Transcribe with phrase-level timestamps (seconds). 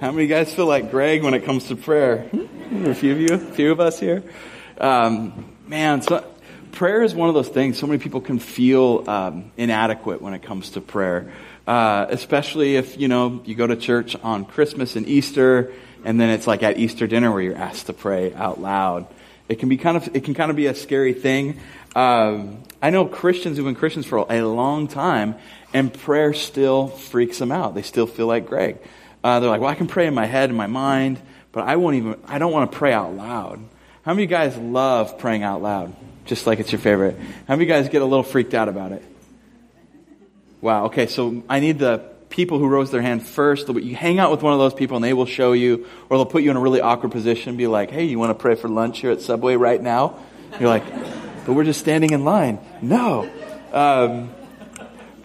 [0.00, 2.26] How many guys feel like Greg when it comes to prayer?
[2.32, 4.22] a few of you, a few of us here.
[4.78, 6.24] Um, man, so,
[6.72, 7.78] prayer is one of those things.
[7.78, 11.30] So many people can feel um, inadequate when it comes to prayer,
[11.66, 15.70] uh, especially if you know you go to church on Christmas and Easter,
[16.02, 19.06] and then it's like at Easter dinner where you're asked to pray out loud.
[19.50, 21.60] It can be kind of it can kind of be a scary thing.
[21.94, 25.34] Um, I know Christians who've been Christians for a long time,
[25.74, 27.74] and prayer still freaks them out.
[27.74, 28.78] They still feel like Greg.
[29.22, 31.20] Uh, they're like, well, I can pray in my head and my mind,
[31.52, 32.20] but I won't even.
[32.26, 33.60] I don't want to pray out loud.
[34.02, 35.94] How many of you guys love praying out loud?
[36.24, 37.18] Just like it's your favorite.
[37.18, 39.02] How many of you guys get a little freaked out about it?
[40.60, 40.86] Wow.
[40.86, 43.68] Okay, so I need the people who rose their hand first.
[43.68, 46.26] You hang out with one of those people and they will show you, or they'll
[46.26, 48.54] put you in a really awkward position and be like, hey, you want to pray
[48.54, 50.18] for lunch here at Subway right now?
[50.58, 50.84] You're like,
[51.44, 52.58] but we're just standing in line.
[52.80, 53.30] No.
[53.72, 54.32] Um,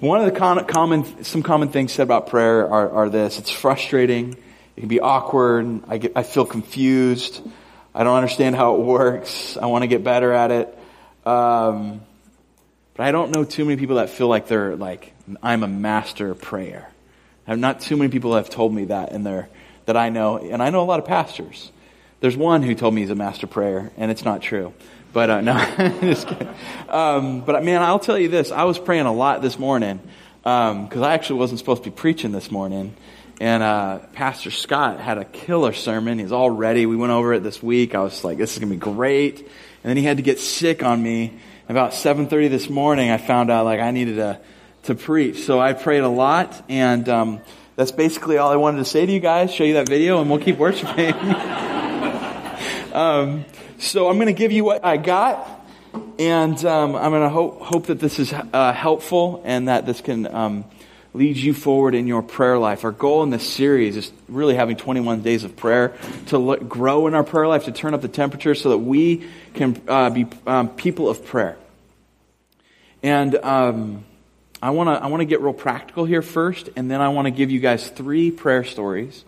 [0.05, 3.39] one of the con- common, some common things said about prayer are, are this.
[3.39, 4.37] It's frustrating.
[4.75, 5.81] It can be awkward.
[5.87, 7.41] I get, I feel confused.
[7.93, 9.57] I don't understand how it works.
[9.57, 10.79] I want to get better at it.
[11.25, 12.01] Um,
[12.93, 16.35] but I don't know too many people that feel like they're like, I'm a master
[16.35, 16.89] prayer.
[17.47, 19.49] I have not too many people have told me that in there
[19.85, 20.37] that I know.
[20.37, 21.71] And I know a lot of pastors.
[22.19, 24.73] There's one who told me he's a master prayer, and it's not true.
[25.15, 25.53] But uh, no,
[26.01, 26.49] just kidding.
[26.89, 30.01] Um, but man, I'll tell you this: I was praying a lot this morning
[30.43, 32.93] because um, I actually wasn't supposed to be preaching this morning,
[33.39, 36.19] and uh, Pastor Scott had a killer sermon.
[36.19, 36.85] He's all ready.
[36.85, 37.95] We went over it this week.
[37.95, 39.39] I was like, this is to be great.
[39.39, 39.47] And
[39.83, 41.39] then he had to get sick on me.
[41.69, 44.41] About 7.30 this morning, I found out like I needed to,
[44.83, 45.45] to preach.
[45.45, 46.61] So I prayed a lot.
[46.67, 47.41] And um,
[47.77, 49.53] that's basically all I wanted to say to you guys.
[49.53, 51.13] Show you that video and we'll keep worshiping.
[52.93, 53.45] um,
[53.77, 55.63] so I'm going to give you what I got.
[56.19, 60.01] And um, I'm going to hope, hope that this is uh, helpful and that this
[60.01, 60.65] can um,
[61.13, 62.83] leads you forward in your prayer life.
[62.83, 65.95] Our goal in this series is really having 21 days of prayer
[66.27, 69.27] to look, grow in our prayer life, to turn up the temperature so that we
[69.53, 71.57] can uh, be um, people of prayer.
[73.03, 74.05] And um,
[74.61, 77.27] I want to I want to get real practical here first, and then I want
[77.27, 79.23] to give you guys three prayer stories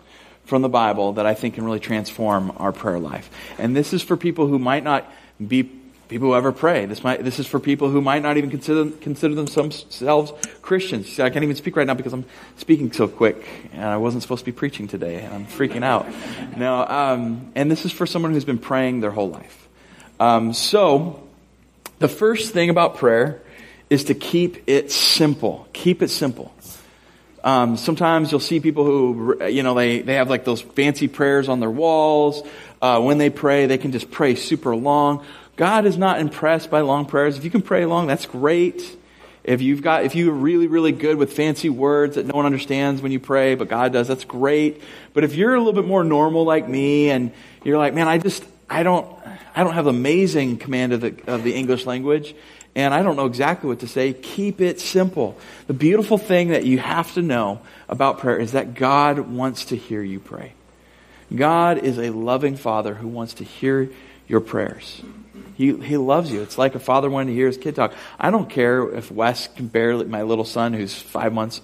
[0.48, 3.30] from the Bible that I think can really transform our prayer life.
[3.58, 5.10] And this is for people who might not
[5.46, 5.70] be
[6.08, 6.86] people who ever pray.
[6.86, 10.32] This might, this is for people who might not even consider, consider themselves
[10.62, 11.12] Christians.
[11.12, 12.24] See, I can't even speak right now because I'm
[12.56, 16.06] speaking so quick and I wasn't supposed to be preaching today and I'm freaking out.
[16.56, 19.68] No, um, and this is for someone who's been praying their whole life.
[20.18, 21.22] Um, so,
[22.00, 23.42] the first thing about prayer
[23.90, 25.68] is to keep it simple.
[25.72, 26.52] Keep it simple.
[27.44, 31.48] Um, sometimes you'll see people who, you know, they, they have like those fancy prayers
[31.48, 32.42] on their walls.
[32.82, 35.24] Uh, when they pray, they can just pray super long.
[35.56, 37.36] God is not impressed by long prayers.
[37.36, 38.96] If you can pray long, that's great.
[39.44, 43.00] If you've got, if you're really, really good with fancy words that no one understands
[43.00, 44.82] when you pray, but God does, that's great.
[45.14, 47.32] But if you're a little bit more normal like me and
[47.64, 49.08] you're like, man, I just, I don't,
[49.56, 52.34] I don't have amazing command of the, of the English language
[52.78, 55.36] and I don't know exactly what to say, keep it simple.
[55.66, 59.76] The beautiful thing that you have to know about prayer is that God wants to
[59.76, 60.52] hear you pray.
[61.34, 63.90] God is a loving father who wants to hear
[64.28, 65.02] your prayers.
[65.56, 66.40] He, he loves you.
[66.42, 67.94] It's like a father wanting to hear his kid talk.
[68.16, 71.60] I don't care if Wes can barely, my little son who's five months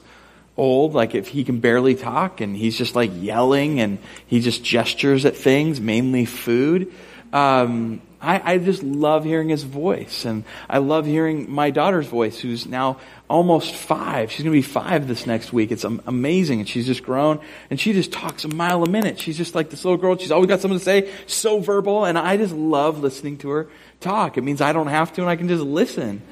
[0.57, 4.65] old, like if he can barely talk and he's just like yelling and he just
[4.65, 6.93] gestures at things, mainly food.
[7.33, 10.25] Um, I, I just love hearing his voice.
[10.25, 12.99] And I love hearing my daughter's voice, who's now
[13.29, 14.31] almost five.
[14.31, 15.71] She's going to be five this next week.
[15.71, 16.61] It's amazing.
[16.61, 17.41] And she's just grown.
[17.71, 19.19] And she just talks a mile a minute.
[19.21, 20.17] She's just like this little girl.
[20.17, 22.05] She's always got something to say, so verbal.
[22.05, 23.69] And I just love listening to her
[24.01, 24.37] talk.
[24.37, 26.23] It means I don't have to and I can just listen.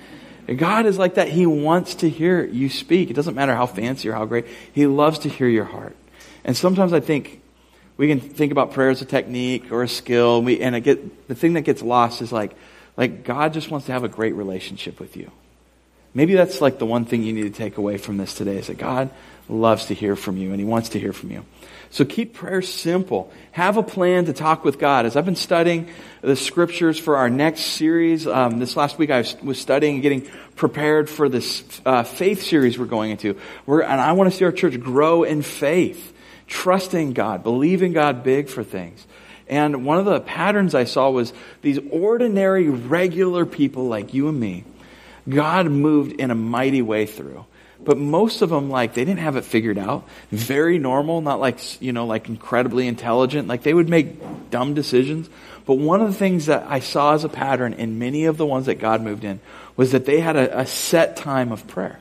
[0.48, 1.28] And God is like that.
[1.28, 3.10] He wants to hear you speak.
[3.10, 4.46] It doesn't matter how fancy or how great.
[4.72, 5.96] He loves to hear your heart.
[6.44, 7.40] And sometimes I think
[7.96, 10.38] we can think about prayer as a technique or a skill.
[10.38, 12.54] And we, and it get, the thing that gets lost is like,
[12.96, 15.30] like God just wants to have a great relationship with you.
[16.14, 18.66] Maybe that's like the one thing you need to take away from this today is
[18.66, 19.10] that God
[19.48, 21.44] loves to hear from you and He wants to hear from you.
[21.90, 23.30] So keep prayer simple.
[23.52, 25.04] Have a plan to talk with God.
[25.04, 25.88] As I've been studying
[26.22, 30.28] the scriptures for our next series, um, this last week I was studying and getting
[30.56, 33.38] prepared for this uh, faith series we're going into.
[33.66, 36.11] We're, and I want to see our church grow in faith
[36.46, 39.06] trusting God, believing God big for things.
[39.48, 44.38] And one of the patterns I saw was these ordinary, regular people like you and
[44.38, 44.64] me,
[45.28, 47.44] God moved in a mighty way through.
[47.84, 50.08] But most of them, like, they didn't have it figured out.
[50.30, 53.48] Very normal, not like, you know, like incredibly intelligent.
[53.48, 55.28] Like, they would make dumb decisions.
[55.66, 58.46] But one of the things that I saw as a pattern in many of the
[58.46, 59.40] ones that God moved in
[59.76, 61.98] was that they had a, a set time of prayer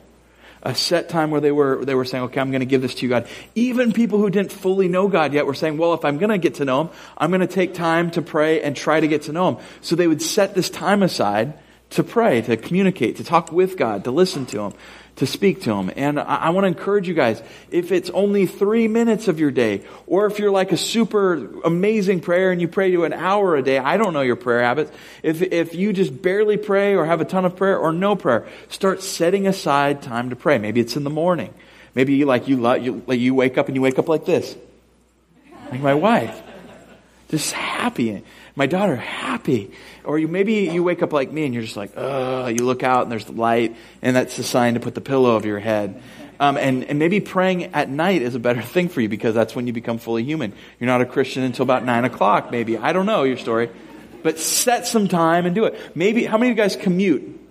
[0.62, 2.94] a set time where they were, they were saying, okay, I'm going to give this
[2.96, 3.26] to you, God.
[3.54, 6.38] Even people who didn't fully know God yet were saying, well, if I'm going to
[6.38, 9.22] get to know Him, I'm going to take time to pray and try to get
[9.22, 9.64] to know Him.
[9.80, 11.54] So they would set this time aside
[11.90, 14.72] to pray, to communicate, to talk with God, to listen to Him
[15.16, 15.90] to speak to Him.
[15.96, 19.50] And I, I want to encourage you guys, if it's only three minutes of your
[19.50, 23.56] day, or if you're like a super amazing prayer and you pray to an hour
[23.56, 24.90] a day, I don't know your prayer habits.
[25.22, 28.46] If, if you just barely pray or have a ton of prayer or no prayer,
[28.68, 30.58] start setting aside time to pray.
[30.58, 31.52] Maybe it's in the morning.
[31.94, 34.56] Maybe you like you, you, like you wake up and you wake up like this.
[35.70, 36.42] Like my wife.
[37.28, 38.22] Just happy
[38.54, 39.72] my daughter happy.
[40.04, 42.82] Or you, maybe you wake up like me and you're just like, ugh, you look
[42.82, 45.58] out and there's the light and that's the sign to put the pillow over your
[45.58, 46.02] head.
[46.40, 49.54] Um, and, and maybe praying at night is a better thing for you because that's
[49.54, 50.52] when you become fully human.
[50.80, 52.76] You're not a Christian until about nine o'clock, maybe.
[52.76, 53.70] I don't know your story.
[54.22, 55.96] But set some time and do it.
[55.96, 57.41] Maybe, how many of you guys commute?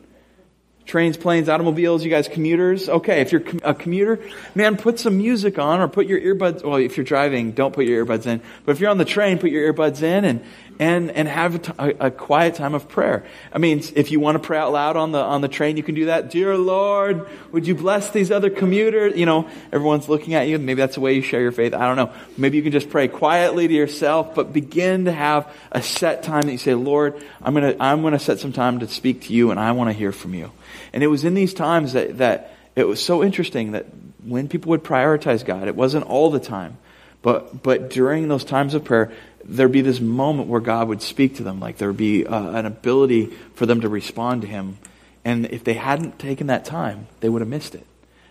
[0.91, 2.89] Trains, planes, automobiles, you guys commuters?
[2.89, 4.19] Okay, if you're a commuter,
[4.55, 7.85] man, put some music on or put your earbuds, well, if you're driving, don't put
[7.85, 8.41] your earbuds in.
[8.65, 10.43] But if you're on the train, put your earbuds in and,
[10.79, 13.25] and, and have a, t- a, quiet time of prayer.
[13.53, 15.83] I mean, if you want to pray out loud on the, on the train, you
[15.83, 16.29] can do that.
[16.29, 19.15] Dear Lord, would you bless these other commuters?
[19.15, 20.59] You know, everyone's looking at you.
[20.59, 21.73] Maybe that's the way you share your faith.
[21.73, 22.11] I don't know.
[22.35, 26.41] Maybe you can just pray quietly to yourself, but begin to have a set time
[26.41, 29.51] that you say, Lord, I'm to, I'm to set some time to speak to you
[29.51, 30.51] and I want to hear from you.
[30.93, 33.85] And it was in these times that, that it was so interesting that
[34.23, 36.77] when people would prioritize God, it wasn't all the time,
[37.21, 39.11] but, but during those times of prayer,
[39.45, 42.51] there'd be this moment where God would speak to them, like there would be uh,
[42.51, 44.77] an ability for them to respond to Him.
[45.23, 47.85] And if they hadn't taken that time, they would have missed it.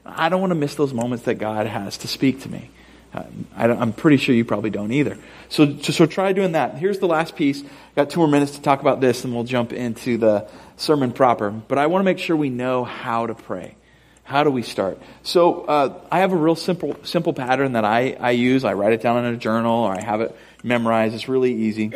[0.04, 2.70] I don't want to miss those moments that God has to speak to me.
[3.12, 5.18] I am pretty sure you probably don't either.
[5.48, 6.76] So, so try doing that.
[6.76, 7.64] Here's the last piece.
[7.96, 11.50] Got two more minutes to talk about this, and we'll jump into the sermon proper.
[11.50, 13.74] But I want to make sure we know how to pray.
[14.22, 15.00] How do we start?
[15.24, 18.64] So uh, I have a real simple simple pattern that I, I use.
[18.64, 21.16] I write it down in a journal, or I have it memorized.
[21.16, 21.92] It's really easy.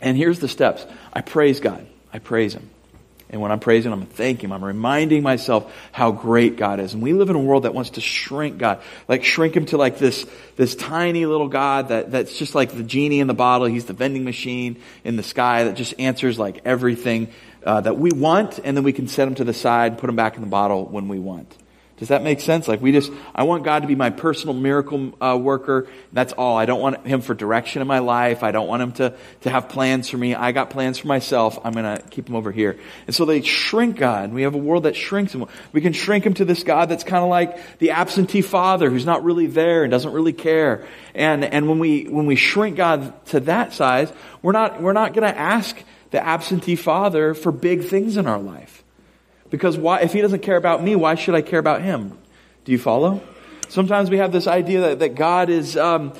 [0.00, 0.86] And here's the steps.
[1.12, 1.86] I praise God.
[2.10, 2.70] I praise Him.
[3.36, 4.52] And when I'm praising Him, I'm thanking Him.
[4.52, 6.94] I'm reminding myself how great God is.
[6.94, 8.80] And we live in a world that wants to shrink God.
[9.08, 10.24] Like shrink Him to like this,
[10.56, 13.66] this tiny little God that, that's just like the genie in the bottle.
[13.66, 17.28] He's the vending machine in the sky that just answers like everything
[17.62, 18.58] uh, that we want.
[18.64, 20.86] And then we can set Him to the side, put Him back in the bottle
[20.86, 21.54] when we want.
[21.98, 22.68] Does that make sense?
[22.68, 25.88] Like we just, I want God to be my personal miracle uh, worker.
[26.12, 26.58] That's all.
[26.58, 28.42] I don't want Him for direction in my life.
[28.42, 30.34] I don't want Him to, to have plans for me.
[30.34, 31.58] I got plans for myself.
[31.64, 32.78] I'm going to keep Him over here.
[33.06, 34.30] And so they shrink God.
[34.32, 35.46] We have a world that shrinks Him.
[35.72, 39.06] We can shrink Him to this God that's kind of like the absentee father who's
[39.06, 40.86] not really there and doesn't really care.
[41.14, 44.12] And, and when we, when we shrink God to that size,
[44.42, 48.38] we're not, we're not going to ask the absentee father for big things in our
[48.38, 48.84] life.
[49.50, 52.16] Because why, if he doesn't care about me, why should I care about him?
[52.64, 53.22] Do you follow?
[53.68, 56.12] Sometimes we have this idea that, that God is, um,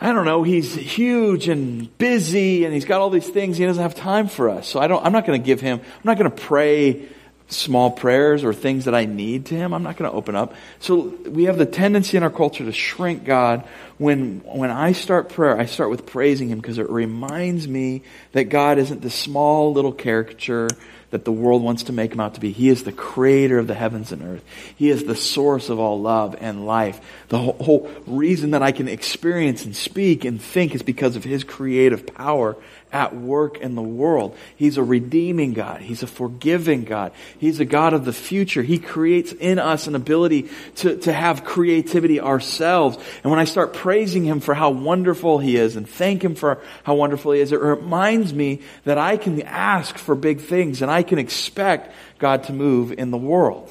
[0.00, 3.58] I don't know, he's huge and busy and he's got all these things.
[3.58, 4.68] He doesn't have time for us.
[4.68, 7.08] So I don't, I'm not going to give him, I'm not going to pray
[7.48, 9.74] small prayers or things that I need to him.
[9.74, 10.54] I'm not going to open up.
[10.80, 13.66] So we have the tendency in our culture to shrink God.
[14.02, 18.02] When, when I start prayer, I start with praising him because it reminds me
[18.32, 20.68] that God isn't this small little caricature
[21.12, 22.52] that the world wants to make him out to be.
[22.52, 24.44] He is the creator of the heavens and earth.
[24.76, 27.00] He is the source of all love and life.
[27.28, 31.22] The whole, whole, reason that I can experience and speak and think is because of
[31.22, 32.56] his creative power
[32.92, 34.36] at work in the world.
[34.56, 35.80] He's a redeeming God.
[35.80, 37.12] He's a forgiving God.
[37.38, 38.62] He's a God of the future.
[38.62, 42.98] He creates in us an ability to, to have creativity ourselves.
[43.22, 46.62] And when I start praising Him for how wonderful He is and thank Him for
[46.82, 50.90] how wonderful He is, it reminds me that I can ask for big things and
[50.90, 53.70] I can expect God to move in the world.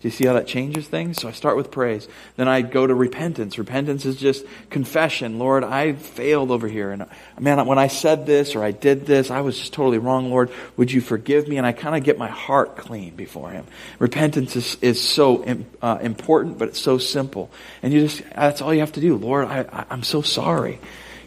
[0.00, 1.20] Do you see how that changes things?
[1.20, 2.08] So I start with praise.
[2.36, 3.58] Then I go to repentance.
[3.58, 5.38] Repentance is just confession.
[5.38, 6.90] Lord, I failed over here.
[6.90, 7.04] And
[7.38, 10.30] man, when I said this or I did this, I was just totally wrong.
[10.30, 11.58] Lord, would you forgive me?
[11.58, 13.66] And I kind of get my heart clean before Him.
[13.98, 15.44] Repentance is, is so
[15.82, 17.50] uh, important, but it's so simple.
[17.82, 19.18] And you just, that's all you have to do.
[19.18, 20.80] Lord, I, I'm so sorry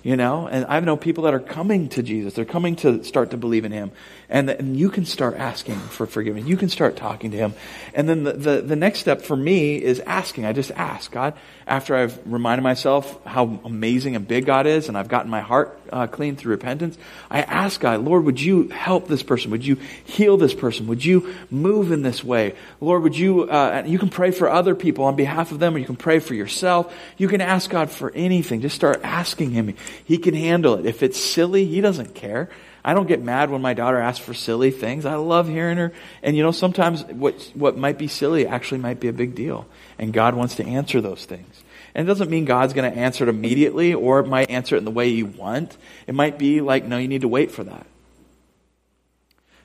[0.03, 3.31] you know and i know people that are coming to jesus they're coming to start
[3.31, 3.89] to believe in him
[4.33, 7.53] and, and you can start asking for forgiveness you can start talking to him
[7.93, 11.33] and then the, the, the next step for me is asking i just ask god
[11.65, 15.79] after I've reminded myself how amazing and big God is, and I've gotten my heart
[15.91, 16.97] uh, clean through repentance,
[17.29, 19.51] I ask God, Lord, would you help this person?
[19.51, 20.87] Would you heal this person?
[20.87, 22.55] Would you move in this way?
[22.81, 25.79] Lord, would you, uh, you can pray for other people on behalf of them, or
[25.79, 26.93] you can pray for yourself.
[27.17, 28.61] You can ask God for anything.
[28.61, 29.73] Just start asking Him.
[30.05, 30.85] He can handle it.
[30.85, 32.49] If it's silly, He doesn't care.
[32.85, 35.05] I don't get mad when my daughter asks for silly things.
[35.05, 35.93] I love hearing her.
[36.21, 39.67] And you know, sometimes what, what might be silly actually might be a big deal.
[39.97, 41.63] And God wants to answer those things.
[41.95, 44.79] And it doesn't mean God's going to answer it immediately or it might answer it
[44.79, 45.77] in the way you want.
[46.07, 47.85] It might be like, no, you need to wait for that.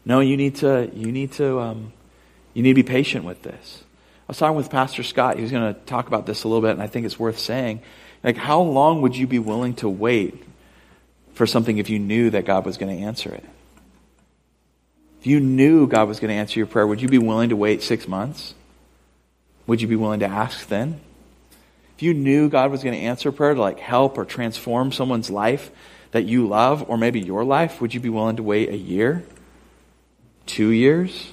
[0.05, 1.93] No, you need to, you need to, um,
[2.55, 3.83] you need to be patient with this.
[4.29, 5.37] I was talking with Pastor Scott.
[5.37, 7.39] He was going to talk about this a little bit, and I think it's worth
[7.39, 7.81] saying.
[8.23, 10.43] Like, how long would you be willing to wait
[11.39, 13.45] for something if you knew that God was going to answer it?
[15.21, 17.57] If you knew God was going to answer your prayer, would you be willing to
[17.57, 18.55] wait six months?
[19.67, 21.01] Would you be willing to ask then?
[21.97, 25.31] If you knew God was going to answer prayer to like help or transform someone's
[25.31, 25.71] life
[26.11, 29.25] that you love, or maybe your life, would you be willing to wait a year?
[30.47, 31.31] Two years?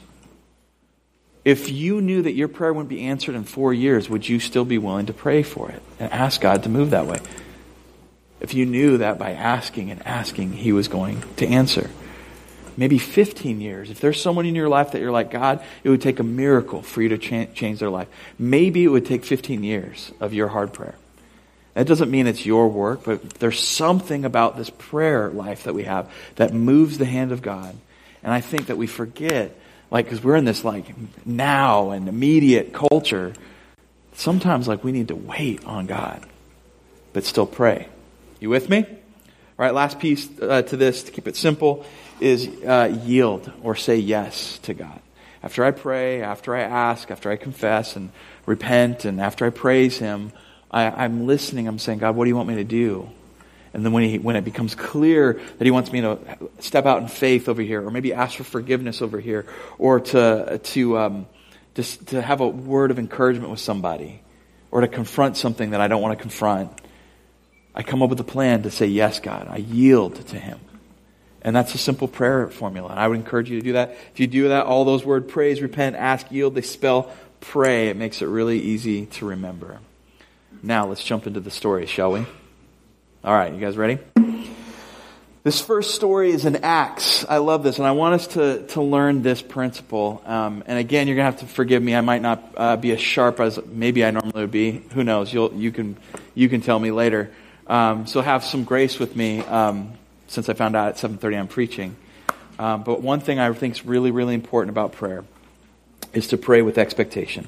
[1.46, 4.66] If you knew that your prayer wouldn't be answered in four years, would you still
[4.66, 7.20] be willing to pray for it and ask God to move that way?
[8.40, 11.90] If you knew that by asking and asking, He was going to answer.
[12.78, 13.90] Maybe 15 years.
[13.90, 16.82] If there's someone in your life that you're like, God, it would take a miracle
[16.82, 18.10] for you to cha- change their life.
[18.38, 20.96] Maybe it would take 15 years of your hard prayer.
[21.74, 25.84] That doesn't mean it's your work, but there's something about this prayer life that we
[25.84, 27.76] have that moves the hand of God.
[28.24, 29.56] And I think that we forget
[29.92, 30.86] like, because we're in this like
[31.26, 33.34] now and immediate culture,
[34.14, 36.26] sometimes like we need to wait on God,
[37.14, 37.88] but still pray.
[38.46, 38.86] You with me?
[38.88, 38.96] All
[39.58, 41.84] right, last piece uh, to this, to keep it simple,
[42.20, 45.00] is uh, yield or say yes to God.
[45.42, 48.12] After I pray, after I ask, after I confess and
[48.46, 50.32] repent, and after I praise Him,
[50.70, 51.68] I, I'm listening.
[51.68, 53.10] I'm saying, God, what do you want me to do?
[53.74, 56.20] And then when, he, when it becomes clear that he wants me to
[56.60, 59.48] step out in faith over here, or maybe ask for forgiveness over here,
[59.80, 61.26] or to, to, um,
[61.74, 64.22] just to have a word of encouragement with somebody,
[64.70, 66.80] or to confront something that I don't want to confront,
[67.76, 69.48] I come up with a plan to say, Yes, God.
[69.50, 70.60] I yield to him.
[71.42, 72.90] And that's a simple prayer formula.
[72.90, 73.92] And I would encourage you to do that.
[74.14, 77.90] If you do that, all those words, praise, repent, ask, yield, they spell pray.
[77.90, 79.80] It makes it really easy to remember.
[80.64, 82.26] Now let's jump into the story, shall we?
[83.24, 84.00] All right, you guys ready?
[85.44, 87.24] This first story is in Acts.
[87.30, 90.24] I love this, and I want us to, to learn this principle.
[90.26, 91.96] Um, and again, you're going to have to forgive me.
[91.96, 94.84] I might not uh, be as sharp as maybe I normally would be.
[94.94, 95.32] Who knows?
[95.32, 95.98] You'll, you, can,
[96.34, 97.32] you can tell me later.
[97.68, 99.94] Um, so have some grace with me um,
[100.28, 101.96] since I found out at 7.30 I'm preaching.
[102.60, 105.24] Um, but one thing I think is really, really important about prayer
[106.14, 107.48] is to pray with expectation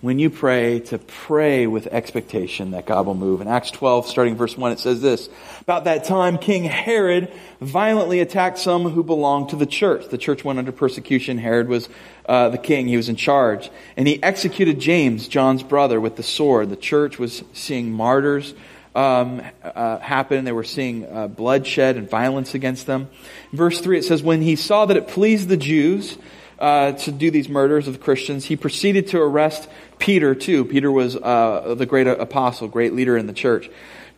[0.00, 3.40] when you pray to pray with expectation that God will move.
[3.40, 5.28] In Acts 12, starting verse 1, it says this
[5.62, 10.08] About that time, King Herod violently attacked some who belonged to the church.
[10.08, 11.38] The church went under persecution.
[11.38, 11.88] Herod was
[12.26, 13.70] uh, the king, he was in charge.
[13.96, 16.70] And he executed James, John's brother, with the sword.
[16.70, 18.54] The church was seeing martyrs.
[18.96, 20.46] Um, uh, happen.
[20.46, 23.10] They were seeing uh, bloodshed and violence against them.
[23.52, 26.16] Verse 3, it says, When he saw that it pleased the Jews
[26.58, 30.64] uh, to do these murders of Christians, he proceeded to arrest Peter, too.
[30.64, 33.68] Peter was uh, the great apostle, great leader in the church.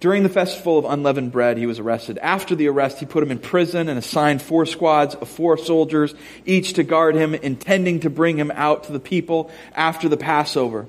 [0.01, 2.19] During the festival of unleavened bread, he was arrested.
[2.19, 6.15] After the arrest, he put him in prison and assigned four squads of four soldiers,
[6.47, 10.87] each to guard him, intending to bring him out to the people after the Passover.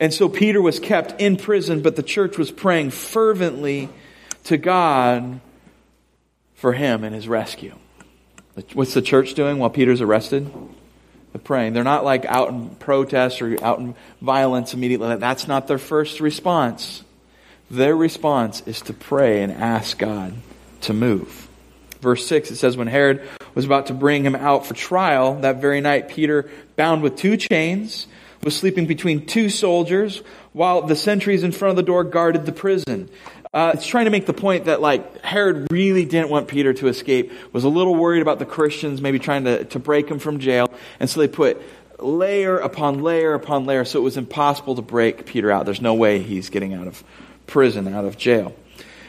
[0.00, 3.88] And so Peter was kept in prison, but the church was praying fervently
[4.44, 5.40] to God
[6.54, 7.74] for him and his rescue.
[8.72, 10.50] What's the church doing while Peter's arrested?
[11.32, 11.72] They're praying.
[11.72, 15.16] They're not like out in protest or out in violence immediately.
[15.16, 17.02] That's not their first response.
[17.70, 20.34] Their response is to pray and ask God
[20.82, 21.48] to move.
[22.00, 25.60] Verse 6, it says, When Herod was about to bring him out for trial, that
[25.60, 28.06] very night, Peter, bound with two chains,
[28.44, 30.22] was sleeping between two soldiers
[30.52, 33.08] while the sentries in front of the door guarded the prison.
[33.52, 36.88] Uh, it's trying to make the point that like Herod really didn't want Peter to
[36.88, 40.40] escape, was a little worried about the Christians, maybe trying to, to break him from
[40.40, 40.72] jail.
[40.98, 41.62] And so they put
[42.00, 43.84] layer upon layer upon layer.
[43.84, 45.66] So it was impossible to break Peter out.
[45.66, 47.04] There's no way he's getting out of
[47.46, 48.54] prison, out of jail.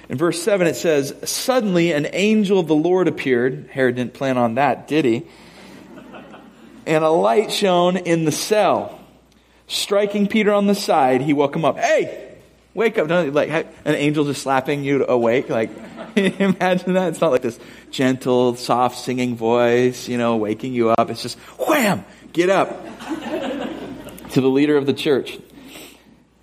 [0.09, 3.69] In verse 7 it says, Suddenly an angel of the Lord appeared.
[3.71, 5.23] Herod didn't plan on that, did he?
[6.85, 8.94] And a light shone in the cell.
[9.67, 11.77] Striking Peter on the side, he woke him up.
[11.77, 12.33] Hey!
[12.73, 13.07] Wake up.
[13.07, 15.49] Don't, like an angel just slapping you awake.
[15.49, 15.69] Like,
[16.15, 17.09] imagine that.
[17.09, 17.57] It's not like this
[17.89, 21.09] gentle, soft singing voice, you know, waking you up.
[21.09, 22.03] It's just wham,
[22.33, 22.69] get up.
[24.31, 25.31] to the leader of the church.
[25.31, 25.41] He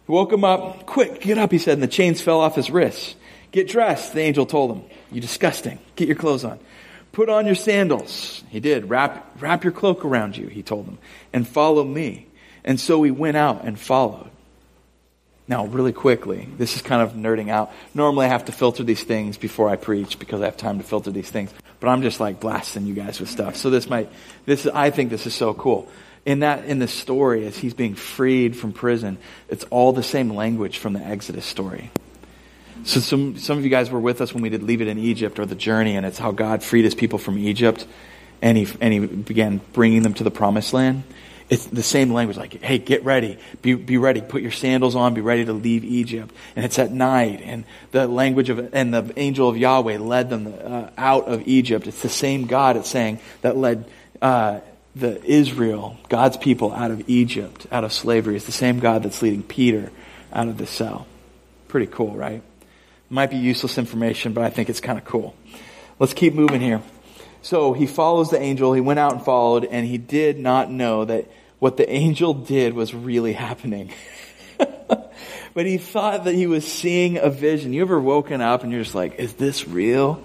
[0.07, 0.87] woke him up.
[0.87, 3.15] Quick, get up, he said, and the chains fell off his wrists.
[3.51, 4.85] Get dressed, the angel told him.
[5.11, 5.79] You disgusting.
[5.97, 6.59] Get your clothes on.
[7.13, 8.43] Put on your sandals.
[8.49, 8.89] He did.
[8.89, 10.99] Wrap, wrap your cloak around you, he told him,
[11.35, 12.27] and follow me.
[12.65, 14.31] And so he went out and followed.
[15.49, 17.73] Now, really quickly, this is kind of nerding out.
[17.95, 20.85] Normally, I have to filter these things before I preach because I have time to
[20.85, 21.53] filter these things.
[21.81, 23.57] But I'm just like blasting you guys with stuff.
[23.57, 24.09] So this might,
[24.47, 25.89] this I think this is so cool.
[26.25, 30.31] In that, in the story, as he's being freed from prison, it's all the same
[30.31, 31.91] language from the Exodus story.
[32.85, 34.99] So some some of you guys were with us when we did Leave It in
[34.99, 37.87] Egypt or the journey, and it's how God freed His people from Egypt,
[38.41, 41.03] and he and he began bringing them to the Promised Land.
[41.53, 45.13] It's the same language, like, hey, get ready, be, be ready, put your sandals on,
[45.13, 46.35] be ready to leave Egypt.
[46.57, 50.47] And it's at night, and the language of, and the angel of Yahweh led them
[50.47, 51.87] uh, out of Egypt.
[51.87, 53.85] It's the same God, it's saying, that led
[54.23, 54.61] uh,
[54.97, 58.35] the Israel, God's people, out of Egypt, out of slavery.
[58.35, 59.93] It's the same God that's leading Peter
[60.33, 61.07] out of the cell.
[61.69, 62.41] Pretty cool, right?
[63.11, 65.35] Might be useless information, but I think it's kind of cool.
[65.99, 66.81] Let's keep moving here.
[67.43, 68.73] So he follows the angel.
[68.73, 71.29] He went out and followed, and he did not know that
[71.63, 73.93] what the angel did was really happening.
[74.59, 77.73] but he thought that he was seeing a vision.
[77.73, 80.21] You ever woken up and you're just like, is this real?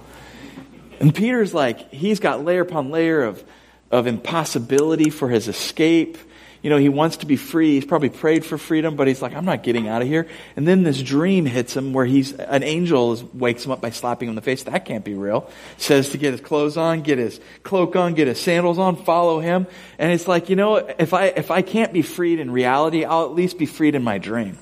[1.00, 3.44] And Peter's like, he's got layer upon layer of,
[3.91, 6.17] of impossibility for his escape
[6.62, 7.76] you know, he wants to be free.
[7.76, 10.28] He's probably prayed for freedom, but he's like, I'm not getting out of here.
[10.56, 14.28] And then this dream hits him where he's, an angel wakes him up by slapping
[14.28, 14.64] him in the face.
[14.64, 15.50] That can't be real.
[15.78, 19.40] Says to get his clothes on, get his cloak on, get his sandals on, follow
[19.40, 19.68] him.
[20.00, 23.26] And it's like, you know, if I, if I can't be freed in reality, I'll
[23.26, 24.58] at least be freed in my dream.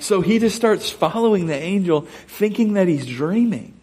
[0.00, 3.77] So he just starts following the angel, thinking that he's dreaming.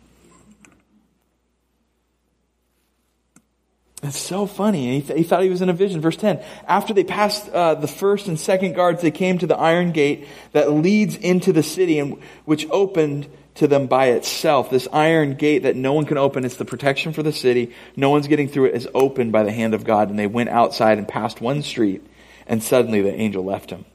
[4.06, 5.00] It's so funny.
[5.00, 6.02] He, th- he, thought he was in a vision.
[6.02, 6.44] Verse 10.
[6.68, 10.28] After they passed uh, the first and second guards, they came to the iron gate
[10.52, 14.70] that leads into the city and which opened to them by itself.
[14.70, 16.46] This iron gate that no one can open.
[16.46, 17.74] It's the protection for the city.
[17.96, 20.10] No one's getting through it is opened by the hand of God.
[20.10, 22.06] And they went outside and passed one street
[22.48, 23.86] and suddenly the angel left him.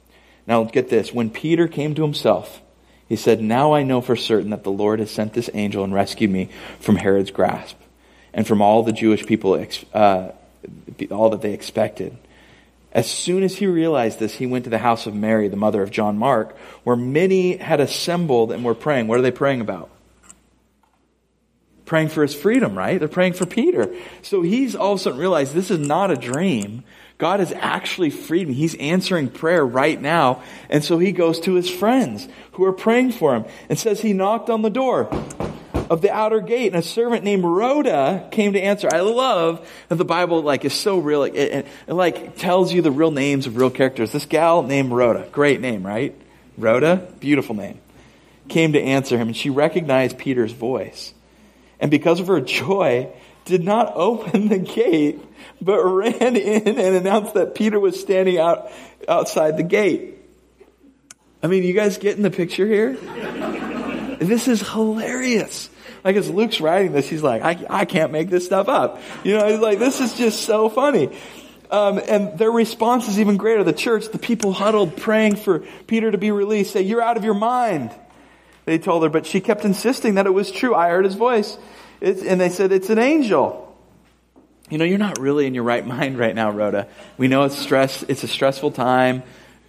[0.47, 1.13] Now get this.
[1.13, 2.61] When Peter came to himself,
[3.07, 5.93] he said, Now I know for certain that the Lord has sent this angel and
[5.93, 6.49] rescued me
[6.79, 7.77] from Herod's grasp
[8.33, 10.31] and from all the Jewish people, uh,
[11.09, 12.17] all that they expected.
[12.93, 15.81] As soon as he realized this, he went to the house of Mary, the mother
[15.81, 19.07] of John Mark, where many had assembled and were praying.
[19.07, 19.89] What are they praying about?
[21.85, 22.99] Praying for his freedom, right?
[22.99, 23.93] They're praying for Peter.
[24.21, 26.83] So he's all of a sudden realized this is not a dream.
[27.17, 28.53] God has actually freed me.
[28.53, 30.41] He's answering prayer right now.
[30.69, 34.13] And so he goes to his friends who are praying for him and says he
[34.13, 35.09] knocked on the door
[35.91, 38.87] of the outer gate, and a servant named Rhoda came to answer.
[38.89, 41.23] I love that the Bible like is so real.
[41.23, 44.13] It, it, it like tells you the real names of real characters.
[44.13, 46.15] This gal named Rhoda, great name, right?
[46.57, 47.77] Rhoda, beautiful name,
[48.47, 51.13] came to answer him, and she recognized Peter's voice,
[51.81, 53.09] and because of her joy,
[53.43, 55.19] did not open the gate,
[55.61, 58.71] but ran in and announced that Peter was standing out
[59.09, 60.19] outside the gate.
[61.43, 62.97] I mean, you guys getting the picture here?
[64.21, 65.70] This is hilarious.
[66.03, 69.01] Like as Luke's writing this, he's like, I, I can't make this stuff up.
[69.23, 71.15] You know, he's like, this is just so funny.
[71.69, 73.63] Um, and their response is even greater.
[73.63, 77.23] The church, the people huddled praying for Peter to be released, say, you're out of
[77.23, 77.91] your mind.
[78.65, 80.75] They told her, but she kept insisting that it was true.
[80.75, 81.57] I heard his voice.
[82.01, 83.67] It's, and they said, it's an angel.
[84.69, 86.87] You know, you're not really in your right mind right now, Rhoda.
[87.17, 88.03] We know it's stress.
[88.03, 89.23] It's a stressful time.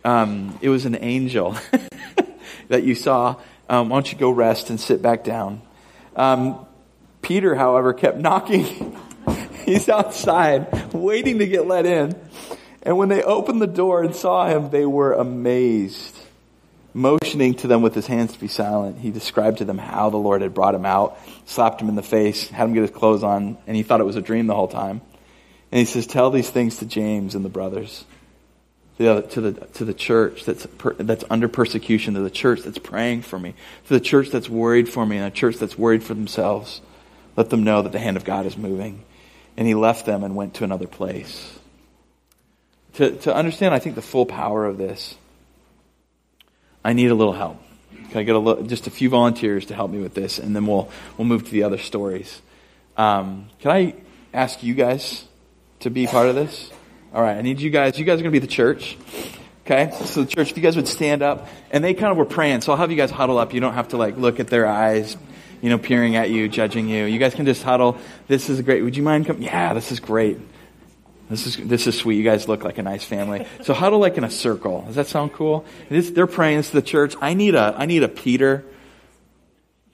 [0.05, 1.57] Um, it was an angel
[2.69, 3.37] that you saw.
[3.69, 5.63] Um, why don't you go rest and sit back down?
[6.17, 6.67] Um,
[7.23, 8.97] Peter, however, kept knocking.
[9.65, 12.15] He's outside, waiting to get let in.
[12.83, 16.17] And when they opened the door and saw him, they were amazed.
[16.95, 20.19] Motioning to them with his hands to be silent, he described to them how the
[20.19, 23.23] Lord had brought him out, slapped him in the face, had him get his clothes
[23.23, 25.01] on, and he thought it was a dream the whole time.
[25.71, 28.05] And he says, Tell these things to James and the brothers
[28.99, 32.79] the, to the to the church that's per, that's under persecution, to the church that's
[32.79, 33.55] praying for me,
[33.89, 36.81] to the church that's worried for me, and a church that's worried for themselves.
[37.37, 39.05] Let them know that the hand of God is moving.
[39.57, 41.59] And he left them and went to another place.
[42.95, 45.15] To to understand, I think the full power of this,
[46.85, 47.59] I need a little help.
[48.11, 50.55] Can I get a little, just a few volunteers to help me with this, and
[50.57, 52.41] then we'll we'll move to the other stories.
[52.97, 53.95] Um, can I
[54.33, 55.25] ask you guys
[55.81, 56.71] to be part of this?
[57.15, 57.99] All right, I need you guys.
[57.99, 58.97] You guys are going to be the church.
[59.67, 59.93] Okay?
[60.07, 62.63] So the church, if you guys would stand up, and they kind of were praying,
[62.63, 63.53] so I'll have you guys huddle up.
[63.53, 65.17] You don't have to like look at their eyes,
[65.61, 67.05] you know, peering at you, judging you.
[67.05, 67.99] You guys can just huddle.
[68.29, 68.83] This is great.
[68.83, 69.43] Would you mind coming?
[69.43, 70.39] Yeah, this is great.
[71.29, 72.17] This is, this is sweet.
[72.17, 73.47] You guys look like a nice family.
[73.63, 74.83] So huddle like in a circle.
[74.83, 75.65] Does that sound cool?
[75.89, 76.59] they're praying.
[76.59, 77.15] This is the church.
[77.21, 78.65] I need a, I need a Peter.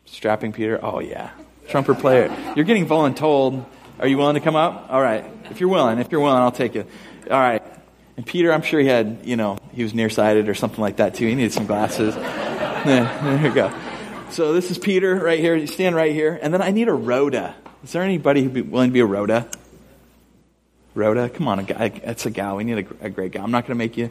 [0.06, 0.78] Strapping Peter.
[0.82, 1.30] Oh yeah.
[1.68, 2.34] Trumpet player.
[2.56, 3.64] You're getting voluntold.
[4.00, 4.86] Are you willing to come up?
[4.90, 5.24] All right.
[5.50, 6.86] If you're willing, if you're willing, I'll take you.
[7.30, 7.62] All right.
[8.16, 11.14] And Peter, I'm sure he had, you know, he was nearsighted or something like that
[11.14, 11.26] too.
[11.26, 12.14] He needed some glasses.
[12.84, 13.72] there you go.
[14.30, 15.54] So this is Peter right here.
[15.54, 16.38] You stand right here.
[16.40, 17.54] And then I need a Rhoda.
[17.84, 19.48] Is there anybody who'd be willing to be a Rhoda?
[20.94, 21.88] Rhoda, come on, a guy.
[21.90, 22.56] That's a gal.
[22.56, 23.44] We need a, a great gal.
[23.44, 24.10] I'm not going to make you.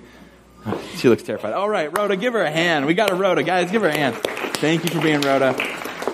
[0.95, 1.53] She looks terrified.
[1.53, 2.85] All right, Rhoda, give her a hand.
[2.85, 3.43] We got a Rhoda.
[3.43, 4.15] Guys, give her a hand.
[4.57, 5.55] Thank you for being Rhoda.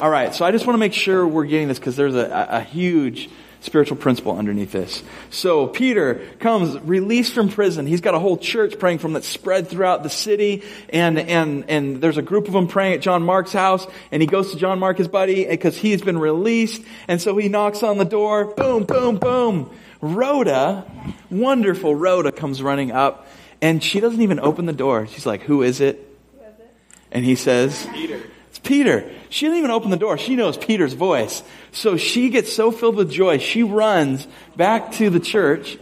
[0.01, 2.47] All right, so I just want to make sure we're getting this because there's a,
[2.49, 3.29] a huge
[3.63, 5.03] spiritual principle underneath this.
[5.29, 7.87] So Peter comes released from prison.
[7.87, 10.63] He's got a whole church praying from that spread throughout the city.
[10.89, 13.87] And, and, and there's a group of them praying at John Mark's house.
[14.11, 16.83] And he goes to John Mark, his buddy, because he's been released.
[17.07, 18.53] And so he knocks on the door.
[18.53, 19.69] Boom, boom, boom.
[20.01, 20.85] Rhoda,
[21.31, 23.27] wonderful Rhoda comes running up
[23.61, 25.07] and she doesn't even open the door.
[25.07, 25.95] She's like, who is it?
[26.33, 26.75] Who is it?
[27.13, 28.21] And he says, Peter.
[28.63, 29.11] Peter.
[29.29, 30.17] She didn't even open the door.
[30.17, 31.43] She knows Peter's voice.
[31.71, 35.77] So she gets so filled with joy, she runs back to the church.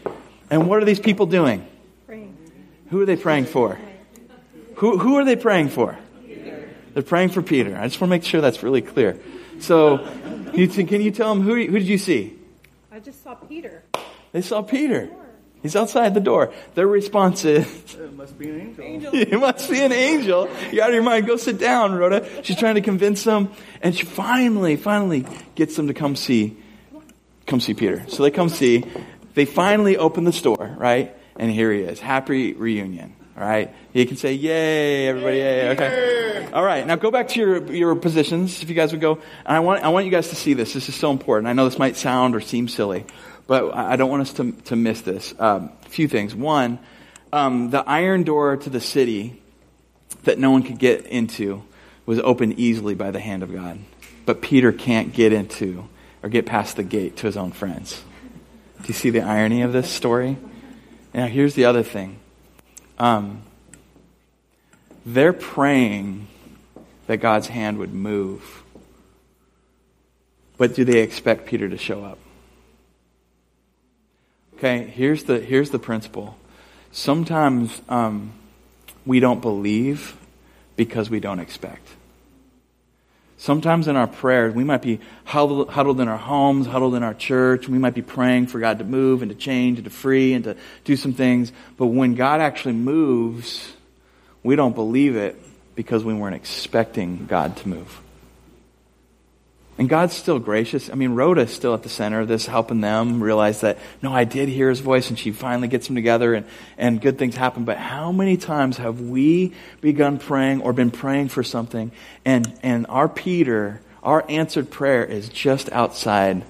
[0.49, 1.65] And what are these people doing?
[2.05, 2.35] Praying.
[2.89, 3.79] Who are they praying for?
[4.75, 5.97] Who, who are they praying for?
[6.25, 6.69] Peter.
[6.93, 7.77] They're praying for Peter.
[7.77, 9.19] I just want to make sure that's really clear.
[9.59, 12.37] So, can you, can you tell them who, who did you see?
[12.91, 13.83] I just saw Peter.
[14.31, 15.09] They saw Peter.
[15.61, 16.51] He's outside the door.
[16.73, 19.11] Their response is, It must be an angel.
[19.13, 20.49] it must be an angel.
[20.71, 21.27] You're out of your mind.
[21.27, 22.27] Go sit down, Rhoda.
[22.43, 23.51] She's trying to convince them.
[23.81, 26.57] And she finally, finally gets them to come see,
[27.45, 28.03] come see Peter.
[28.07, 28.85] So they come see.
[29.35, 31.15] They finally open the store, right?
[31.35, 31.99] And here he is.
[31.99, 33.15] Happy reunion.
[33.37, 33.73] All right.
[33.93, 35.69] You can say, yay, everybody, yay.
[35.69, 36.49] Okay.
[36.51, 36.85] All right.
[36.85, 38.61] Now go back to your, your positions.
[38.61, 39.13] If you guys would go.
[39.45, 40.73] And I want, I want you guys to see this.
[40.73, 41.47] This is so important.
[41.47, 43.05] I know this might sound or seem silly.
[43.47, 45.33] But I don't want us to, to miss this.
[45.39, 46.33] Um, a few things.
[46.33, 46.79] One,
[47.33, 49.41] um, the iron door to the city
[50.23, 51.63] that no one could get into
[52.05, 53.79] was opened easily by the hand of God.
[54.25, 55.87] But Peter can't get into
[56.23, 58.01] or get past the gate to his own friends.
[58.81, 60.37] Do you see the irony of this story?
[61.13, 62.17] Now, here's the other thing.
[62.97, 63.43] Um,
[65.05, 66.27] they're praying
[67.07, 68.63] that God's hand would move.
[70.57, 72.19] But do they expect Peter to show up?
[74.63, 76.37] Okay, here's the, here's the principle.
[76.91, 78.31] Sometimes um,
[79.07, 80.15] we don't believe
[80.75, 81.87] because we don't expect.
[83.37, 87.15] Sometimes in our prayers, we might be huddled, huddled, in our homes, huddled in our
[87.15, 87.67] church.
[87.67, 90.43] We might be praying for God to move and to change and to free and
[90.43, 91.51] to do some things.
[91.75, 93.73] But when God actually moves,
[94.43, 95.41] we don't believe it
[95.73, 97.99] because we weren't expecting God to move.
[99.81, 100.91] And God's still gracious.
[100.91, 104.25] I mean, Rhoda's still at the center of this, helping them realize that, no, I
[104.25, 106.45] did hear his voice, and she finally gets them together, and,
[106.77, 107.65] and good things happen.
[107.65, 111.91] But how many times have we begun praying or been praying for something,
[112.23, 116.43] and, and our Peter, our answered prayer is just outside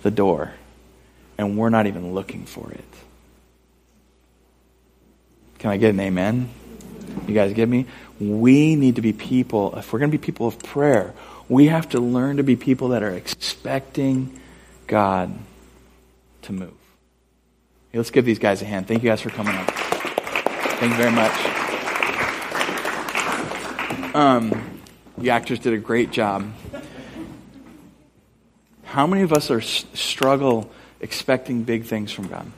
[0.00, 0.54] the door,
[1.36, 2.84] and we're not even looking for it?
[5.58, 6.48] Can I get an amen?
[7.28, 7.84] You guys get me?
[8.18, 11.12] We need to be people, if we're going to be people of prayer,
[11.48, 14.40] we have to learn to be people that are expecting
[14.86, 15.36] God
[16.42, 16.74] to move.
[17.92, 18.88] Hey, let's give these guys a hand.
[18.88, 19.70] Thank you guys for coming up.
[19.70, 21.32] Thank you very much.
[24.14, 24.80] Um,
[25.18, 26.52] the actors did a great job.
[28.84, 32.50] How many of us are struggle expecting big things from God?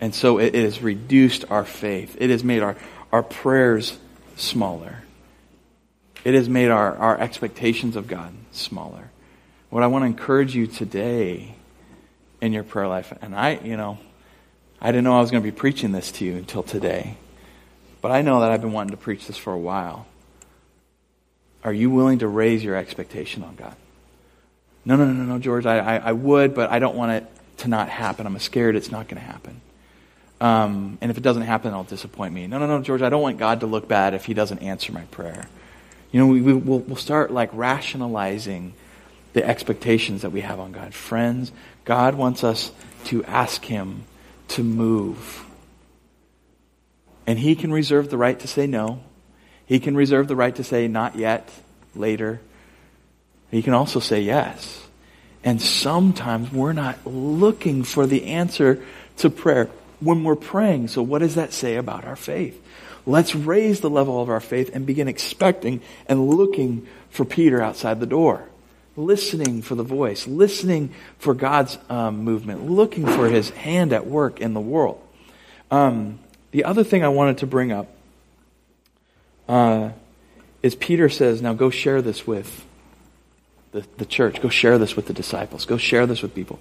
[0.00, 2.16] And so it, has reduced our faith.
[2.20, 2.76] It has made our,
[3.10, 3.96] our prayers
[4.36, 5.02] smaller.
[6.24, 9.10] It has made our, our expectations of God smaller.
[9.68, 11.54] What I want to encourage you today
[12.40, 13.98] in your prayer life, and I, you know,
[14.80, 17.16] I didn't know I was going to be preaching this to you until today,
[18.00, 20.06] but I know that I've been wanting to preach this for a while.
[21.62, 23.76] Are you willing to raise your expectation on God?
[24.84, 27.26] No, no, no, no, George, I, I, I would, but I don't want it
[27.58, 28.26] to not happen.
[28.26, 29.60] I'm scared it's not going to happen.
[30.40, 32.46] Um, and if it doesn't happen, it'll disappoint me.
[32.46, 34.92] No, no, no, George, I don't want God to look bad if He doesn't answer
[34.92, 35.48] my prayer.
[36.14, 38.74] You know, we, we, will we'll start like rationalizing
[39.32, 40.94] the expectations that we have on God.
[40.94, 41.50] Friends,
[41.84, 42.70] God wants us
[43.06, 44.04] to ask Him
[44.50, 45.44] to move.
[47.26, 49.00] And He can reserve the right to say no.
[49.66, 51.50] He can reserve the right to say not yet,
[51.96, 52.40] later.
[53.50, 54.86] He can also say yes.
[55.42, 58.80] And sometimes we're not looking for the answer
[59.16, 60.86] to prayer when we're praying.
[60.88, 62.64] So, what does that say about our faith?
[63.06, 68.00] Let's raise the level of our faith and begin expecting and looking for Peter outside
[68.00, 68.48] the door.
[68.96, 74.40] Listening for the voice, listening for God's um, movement, looking for his hand at work
[74.40, 75.02] in the world.
[75.70, 76.20] Um,
[76.52, 77.88] the other thing I wanted to bring up
[79.48, 79.90] uh,
[80.62, 82.64] is Peter says, Now go share this with
[83.72, 84.40] the, the church.
[84.40, 85.66] Go share this with the disciples.
[85.66, 86.60] Go share this with people.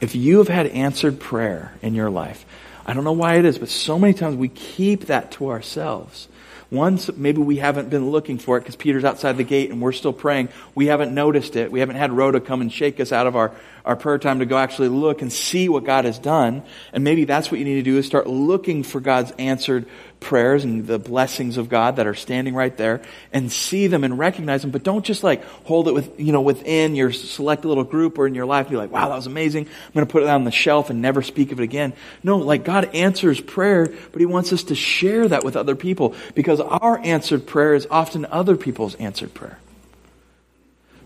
[0.00, 2.46] If you have had answered prayer in your life,
[2.86, 6.28] I don't know why it is, but so many times we keep that to ourselves.
[6.70, 9.92] Once maybe we haven't been looking for it because Peter's outside the gate and we're
[9.92, 10.48] still praying.
[10.74, 11.70] We haven't noticed it.
[11.70, 13.52] We haven't had Rhoda come and shake us out of our,
[13.84, 16.62] our prayer time to go actually look and see what God has done.
[16.92, 19.86] And maybe that's what you need to do is start looking for God's answered
[20.24, 24.18] prayers and the blessings of God that are standing right there and see them and
[24.18, 24.72] recognize them.
[24.72, 28.26] But don't just like hold it with, you know, within your select little group or
[28.26, 28.68] in your life.
[28.68, 29.66] Be like, wow, that was amazing.
[29.66, 31.92] I'm going to put it on the shelf and never speak of it again.
[32.24, 36.16] No, like God answers prayer, but He wants us to share that with other people
[36.34, 39.58] because our answered prayer is often other people's answered prayer.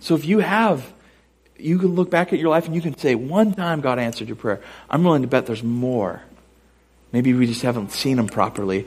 [0.01, 0.91] So if you have
[1.59, 4.29] you can look back at your life and you can say, one time God answered
[4.29, 4.61] your prayer.
[4.89, 6.23] I'm willing to bet there's more.
[7.13, 8.87] Maybe we just haven't seen them properly.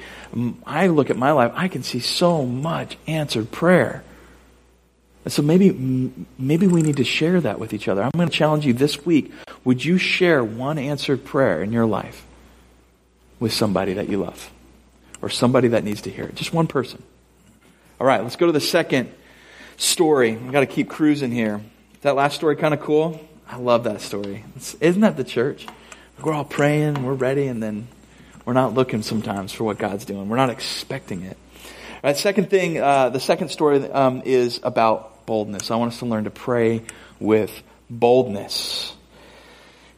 [0.66, 4.04] I look at my life, I can see so much answered prayer.
[5.24, 5.72] And so maybe,
[6.38, 8.04] maybe we need to share that with each other.
[8.04, 9.32] I'm going to challenge you this week.
[9.64, 12.26] Would you share one answered prayer in your life
[13.40, 14.52] with somebody that you love?
[15.22, 16.36] Or somebody that needs to hear it?
[16.36, 17.04] Just one person.
[18.00, 19.14] All right, let's go to the second
[19.78, 20.36] story.
[20.36, 21.62] We've got to keep cruising here.
[22.02, 23.24] That last story kind of cool?
[23.48, 24.44] I love that story.
[24.56, 25.68] It's, isn't that the church?
[26.24, 27.88] We're all praying, we're ready, and then
[28.46, 30.30] we're not looking sometimes for what God's doing.
[30.30, 31.38] We're not expecting it.
[32.04, 35.70] All right, second thing, uh, the second story um, is about boldness.
[35.70, 36.82] I want us to learn to pray
[37.20, 37.52] with
[37.90, 38.94] boldness.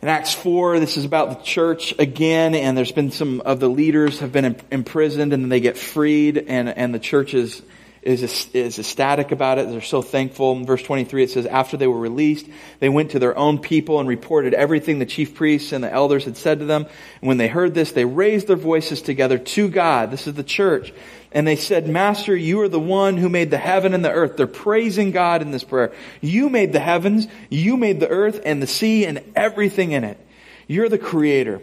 [0.01, 3.69] In Acts 4, this is about the church again, and there's been some of the
[3.69, 7.61] leaders have been imprisoned and then they get freed, and, and the church is
[8.05, 9.69] is, is ecstatic about it.
[9.69, 10.53] They're so thankful.
[10.53, 12.47] In verse 23, it says, After they were released,
[12.79, 16.25] they went to their own people and reported everything the chief priests and the elders
[16.25, 16.85] had said to them.
[17.21, 20.11] And when they heard this, they raised their voices together to God.
[20.11, 20.93] This is the church.
[21.31, 24.37] And they said, Master, you are the one who made the heaven and the earth.
[24.37, 25.91] They're praising God in this prayer.
[26.21, 30.19] You made the heavens, you made the earth and the sea and everything in it.
[30.67, 31.61] You're the creator.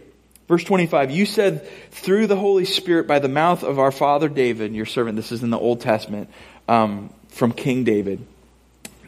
[0.50, 4.74] Verse 25, you said through the Holy Spirit by the mouth of our father David,
[4.74, 6.28] your servant, this is in the Old Testament,
[6.66, 8.26] um, from King David.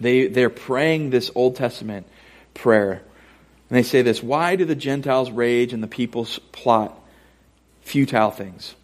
[0.01, 2.07] They, they're praying this Old Testament
[2.55, 2.93] prayer.
[2.93, 6.97] And they say this Why do the Gentiles rage and the peoples plot
[7.81, 8.77] futile things?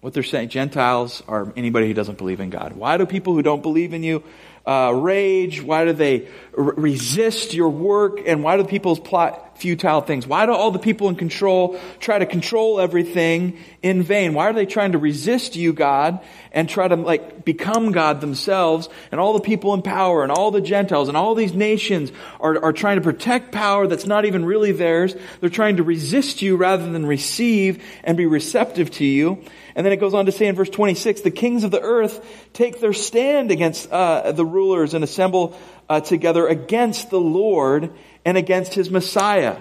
[0.00, 2.72] What they're saying, Gentiles are anybody who doesn't believe in God.
[2.72, 4.24] Why do people who don't believe in you
[4.66, 5.62] uh, rage?
[5.62, 8.20] Why do they resist your work?
[8.26, 10.26] And why do people plot futile things?
[10.26, 14.34] Why do all the people in control try to control everything in vain?
[14.34, 16.20] Why are they trying to resist you, God,
[16.52, 18.88] and try to like become God themselves?
[19.10, 22.62] And all the people in power and all the Gentiles and all these nations are,
[22.62, 25.14] are trying to protect power that's not even really theirs.
[25.40, 29.44] They're trying to resist you rather than receive and be receptive to you.
[29.76, 32.24] And then it goes on to say in verse 26, the kings of the earth
[32.52, 35.58] take their stand against uh, the rulers and assemble
[35.88, 37.90] uh, together against the Lord
[38.24, 39.56] and against his Messiah.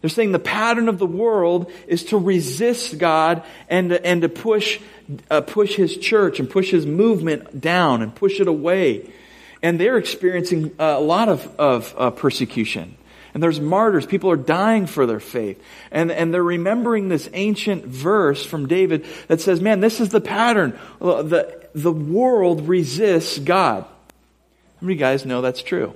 [0.00, 4.80] They're saying the pattern of the world is to resist God and, and to push,
[5.30, 9.12] uh, push his church and push his movement down and push it away.
[9.62, 12.96] And they're experiencing a lot of, of uh, persecution.
[13.32, 14.04] And there's martyrs.
[14.04, 15.62] People are dying for their faith.
[15.92, 20.20] And, and they're remembering this ancient verse from David that says, man, this is the
[20.20, 20.76] pattern.
[20.98, 23.86] The, the world resists God.
[24.82, 25.94] How many guys know that's true?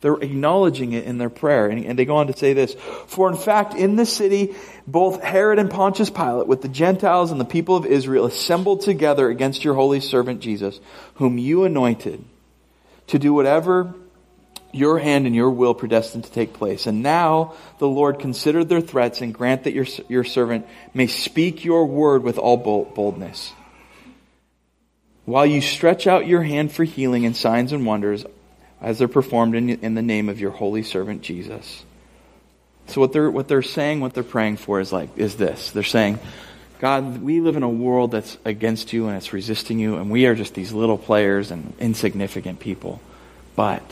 [0.00, 1.68] They're acknowledging it in their prayer.
[1.68, 2.74] And, they go on to say this
[3.06, 7.40] For in fact, in the city, both Herod and Pontius Pilate, with the Gentiles and
[7.40, 10.80] the people of Israel, assembled together against your holy servant Jesus,
[11.14, 12.24] whom you anointed,
[13.06, 13.94] to do whatever
[14.72, 16.88] your hand and your will predestined to take place.
[16.88, 21.64] And now the Lord consider their threats and grant that your, your servant may speak
[21.64, 23.52] your word with all boldness.
[25.24, 28.26] While you stretch out your hand for healing and signs and wonders
[28.80, 31.84] as they're performed in, in the name of your holy servant Jesus.
[32.88, 35.70] So what they're, what they're saying, what they're praying for is like, is this.
[35.70, 36.18] They're saying,
[36.80, 40.26] God, we live in a world that's against you and it's resisting you and we
[40.26, 43.00] are just these little players and insignificant people.
[43.56, 43.82] But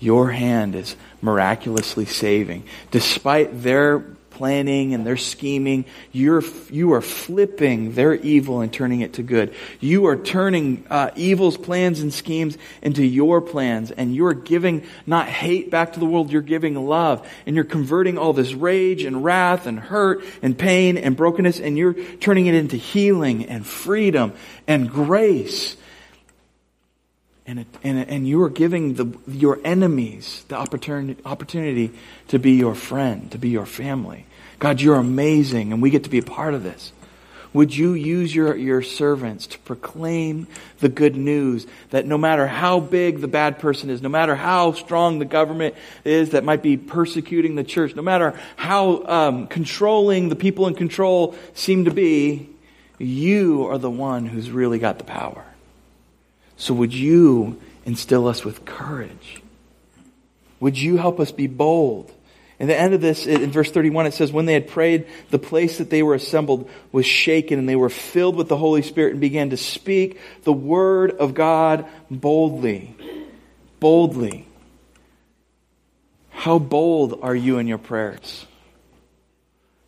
[0.00, 2.64] your hand is miraculously saving.
[2.90, 4.04] Despite their
[4.36, 9.54] planning and their scheming, you're, you are flipping their evil and turning it to good.
[9.80, 15.26] You are turning uh, evil's plans and schemes into your plans, and you're giving not
[15.26, 17.26] hate back to the world, you're giving love.
[17.46, 21.78] And you're converting all this rage and wrath and hurt and pain and brokenness, and
[21.78, 24.34] you're turning it into healing and freedom
[24.66, 25.76] and grace
[27.46, 31.92] and, and, and you are giving the, your enemies the opportunity, opportunity
[32.28, 34.26] to be your friend, to be your family.
[34.58, 36.92] God, you're amazing, and we get to be a part of this.
[37.52, 40.46] Would you use your, your servants to proclaim
[40.80, 44.72] the good news that no matter how big the bad person is, no matter how
[44.72, 50.28] strong the government is that might be persecuting the church, no matter how um, controlling
[50.28, 52.50] the people in control seem to be,
[52.98, 55.44] You are the one who's really got the power.
[56.56, 59.42] So would you instill us with courage?
[60.60, 62.12] Would you help us be bold?
[62.58, 65.38] In the end of this, in verse 31, it says, When they had prayed, the
[65.38, 69.12] place that they were assembled was shaken, and they were filled with the Holy Spirit
[69.12, 72.96] and began to speak the word of God boldly.
[73.78, 74.46] Boldly.
[76.30, 78.46] How bold are you in your prayers?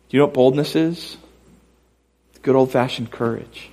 [0.09, 1.17] Do you know what boldness is?
[2.43, 3.71] Good old fashioned courage.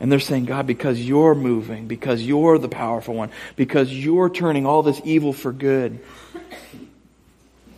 [0.00, 4.64] And they're saying, God, because you're moving, because you're the powerful one, because you're turning
[4.64, 5.98] all this evil for good,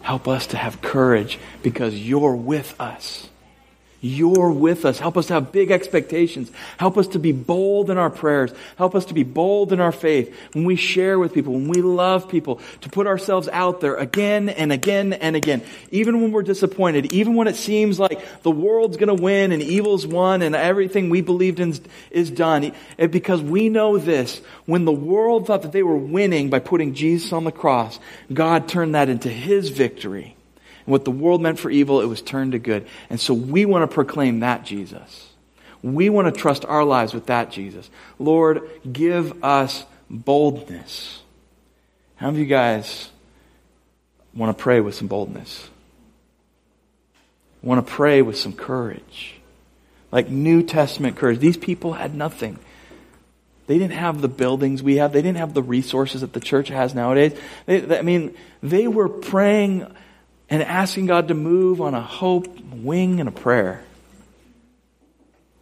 [0.02, 3.28] help us to have courage because you're with us.
[4.02, 4.98] You're with us.
[4.98, 6.50] Help us to have big expectations.
[6.78, 8.50] Help us to be bold in our prayers.
[8.76, 11.82] Help us to be bold in our faith when we share with people, when we
[11.82, 15.62] love people, to put ourselves out there again and again and again.
[15.90, 19.62] Even when we're disappointed, even when it seems like the world's going to win and
[19.62, 21.74] evil's won and everything we believed in
[22.10, 22.72] is done.
[22.96, 27.34] Because we know this, when the world thought that they were winning by putting Jesus
[27.34, 28.00] on the cross,
[28.32, 30.36] God turned that into His victory.
[30.86, 32.86] And what the world meant for evil, it was turned to good.
[33.08, 35.28] And so we want to proclaim that Jesus.
[35.82, 37.88] We want to trust our lives with that Jesus.
[38.18, 41.22] Lord, give us boldness.
[42.16, 43.08] How many of you guys
[44.34, 45.68] want to pray with some boldness?
[47.62, 49.36] Want to pray with some courage?
[50.12, 51.38] Like New Testament courage.
[51.38, 52.58] These people had nothing.
[53.66, 55.12] They didn't have the buildings we have.
[55.12, 57.38] They didn't have the resources that the church has nowadays.
[57.66, 59.86] They, I mean, they were praying
[60.50, 63.84] and asking God to move on a hope, wing, and a prayer.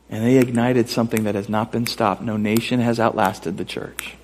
[0.09, 2.23] And they ignited something that has not been stopped.
[2.23, 4.15] No nation has outlasted the church.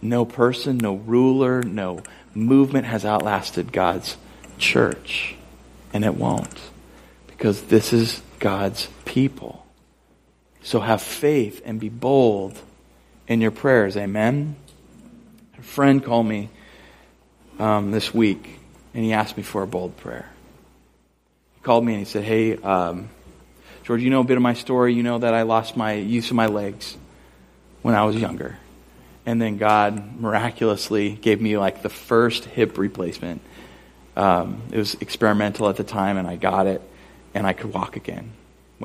[0.00, 2.02] No person, no ruler, no
[2.34, 4.16] movement has outlasted God's
[4.56, 5.36] church.
[5.92, 6.58] And it won't.
[7.26, 9.66] Because this is God's people.
[10.62, 12.58] So have faith and be bold
[13.28, 13.98] in your prayers.
[13.98, 14.56] Amen.
[15.58, 16.48] A friend called me
[17.58, 18.60] um, this week
[18.94, 20.28] and he asked me for a bold prayer.
[21.54, 23.08] He called me and he said, Hey, um,
[23.84, 24.94] George, you know a bit of my story.
[24.94, 26.96] You know that I lost my use of my legs
[27.82, 28.56] when I was younger.
[29.26, 33.40] And then God miraculously gave me like the first hip replacement.
[34.16, 36.82] Um, it was experimental at the time, and I got it,
[37.34, 38.32] and I could walk again.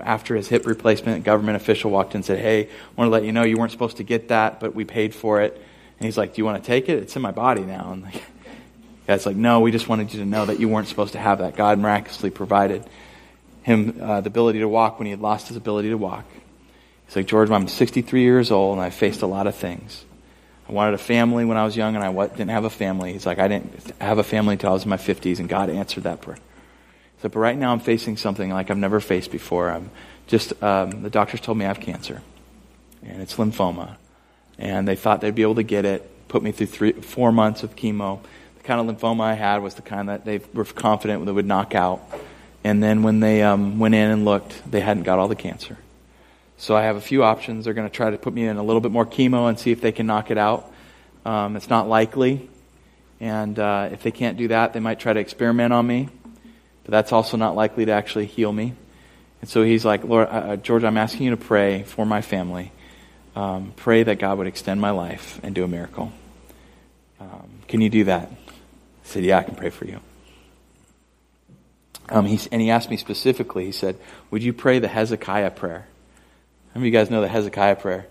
[0.02, 3.24] After his hip replacement, a government official walked in and said, Hey, want to let
[3.24, 5.54] you know you weren't supposed to get that, but we paid for it.
[6.00, 7.00] And he's like, Do you want to take it?
[7.00, 7.92] It's in my body now.
[7.92, 8.24] And like,
[9.08, 11.40] God's like, no, we just wanted you to know that you weren't supposed to have
[11.40, 11.56] that.
[11.56, 12.84] God miraculously provided
[13.64, 16.26] him uh, the ability to walk when he had lost his ability to walk.
[17.06, 20.04] He's like, George, I'm 63 years old and I faced a lot of things.
[20.68, 23.14] I wanted a family when I was young and I didn't have a family.
[23.14, 25.70] He's like, I didn't have a family until I was in my 50s and God
[25.70, 26.38] answered that prayer.
[27.22, 29.72] So, but right now I'm facing something like I've never faced before.
[29.72, 29.90] I'm
[30.28, 32.22] just, um, the doctors told me I have cancer
[33.04, 33.96] and it's lymphoma.
[34.60, 37.64] And they thought they'd be able to get it, put me through three, four months
[37.64, 38.20] of chemo
[38.68, 41.74] kind of lymphoma I had was the kind that they were confident they would knock
[41.74, 42.02] out.
[42.64, 45.78] And then when they um, went in and looked, they hadn't got all the cancer.
[46.58, 47.66] So I have a few options.
[47.66, 49.72] They're going to try to put me in a little bit more chemo and see
[49.72, 50.72] if they can knock it out.
[51.24, 52.50] Um, it's not likely.
[53.22, 56.10] And uh, if they can't do that, they might try to experiment on me.
[56.84, 58.74] But that's also not likely to actually heal me.
[59.40, 62.22] And so he's like, Lord, uh, uh George, I'm asking you to pray for my
[62.22, 62.72] family.
[63.36, 66.12] Um, pray that God would extend my life and do a miracle.
[67.20, 68.32] Um, can you do that?
[69.08, 70.02] I said, Yeah, I can pray for you.
[72.10, 73.98] Um, he, and he asked me specifically, he said,
[74.32, 75.88] Would you pray the Hezekiah prayer?
[76.74, 78.08] How many of you guys know the Hezekiah prayer?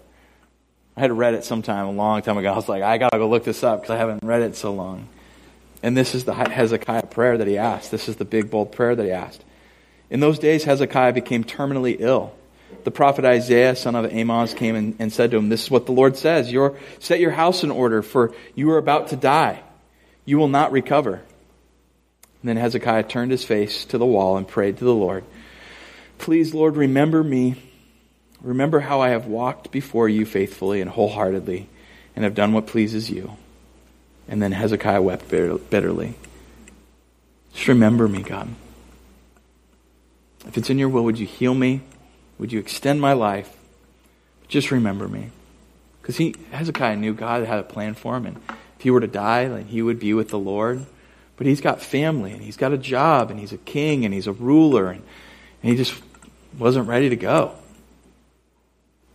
[0.97, 2.51] I had read it sometime a long time ago.
[2.51, 4.57] I was like, I got to go look this up because I haven't read it
[4.57, 5.09] so long.
[5.83, 7.91] And this is the Hezekiah prayer that he asked.
[7.91, 9.45] This is the big, bold prayer that he asked.
[10.09, 12.35] In those days, Hezekiah became terminally ill.
[12.85, 15.85] The prophet Isaiah, son of Amoz, came and, and said to him, This is what
[15.85, 16.51] the Lord says.
[16.51, 19.63] You're, set your house in order, for you are about to die
[20.27, 21.23] you will not recover.
[22.43, 25.25] And then Hezekiah turned his face to the wall and prayed to the Lord,
[26.19, 27.55] Please, Lord, remember me.
[28.43, 31.69] Remember how I have walked before you faithfully and wholeheartedly
[32.15, 33.37] and have done what pleases you.
[34.29, 36.15] And then Hezekiah wept bitterly.
[37.53, 38.49] Just remember me, God.
[40.47, 41.83] If it's in your will, would you heal me?
[42.39, 43.57] Would you extend my life?
[44.49, 45.31] Just remember me.
[46.01, 48.41] Because he Hezekiah knew God had a plan for him, and
[48.77, 50.85] if he were to die, then he would be with the Lord.
[51.37, 54.27] But he's got family and he's got a job and he's a king and he's
[54.27, 55.03] a ruler and,
[55.63, 55.95] and he just
[56.59, 57.55] wasn't ready to go.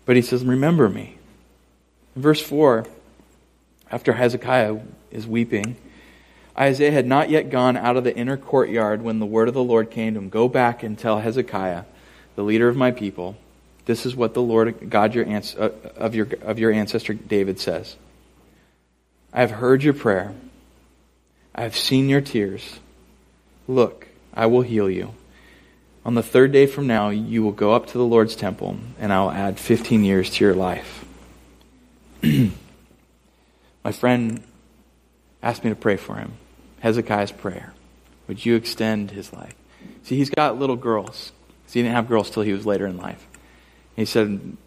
[0.06, 1.18] But he says, Remember me.
[2.16, 2.86] In verse 4,
[3.90, 4.80] after Hezekiah
[5.12, 5.78] is weeping,
[6.58, 9.64] Isaiah had not yet gone out of the inner courtyard when the word of the
[9.64, 11.86] Lord came to him Go back and tell Hezekiah,
[12.36, 13.38] the leader of my people,
[13.86, 17.96] This is what the Lord God your, uh, of, your, of your ancestor David says.
[19.34, 20.34] I have heard your prayer.
[21.56, 22.80] I have seen your tears.
[23.68, 25.14] Look, I will heal you.
[26.04, 29.14] On the third day from now, you will go up to the Lord's temple, and
[29.14, 31.06] I will add 15 years to your life.
[32.24, 34.44] My friend
[35.44, 36.34] asked me to pray for him.
[36.80, 37.74] Hezekiah's prayer.
[38.28, 39.54] Would you extend his life?
[40.04, 41.32] See, he's got little girls.
[41.68, 43.26] See, he didn't have girls till he was later in life.
[43.96, 44.58] He said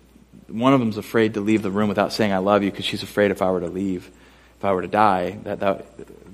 [0.48, 3.02] one of them's afraid to leave the room without saying "I love you" because she's
[3.02, 4.10] afraid if I were to leave,
[4.58, 5.86] if I were to die, that that